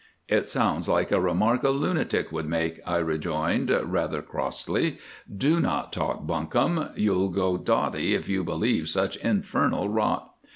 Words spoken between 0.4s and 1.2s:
sounds like